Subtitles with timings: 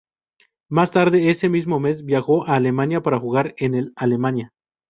[0.67, 4.51] Más tarde ese mismo mes viajó a Alemania para jugar en el en Alemania.